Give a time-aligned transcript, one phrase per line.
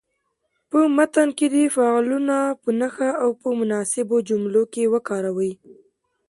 [0.69, 5.51] په متن کې دې فعلونه په نښه او په مناسبو جملو کې وکاروئ.